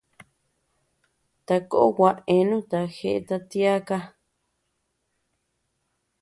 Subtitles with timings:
[1.45, 3.97] Takó gua eanuta jeʼeta tiaka.